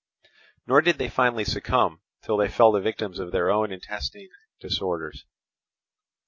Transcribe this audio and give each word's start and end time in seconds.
Nor 0.65 0.81
did 0.81 0.97
they 0.97 1.09
finally 1.09 1.45
succumb 1.45 2.01
till 2.23 2.35
they 2.35 2.47
fell 2.49 2.71
the 2.71 2.81
victims 2.81 3.19
of 3.19 3.31
their 3.31 3.51
own 3.51 3.71
intestine 3.71 4.29
disorders. 4.59 5.25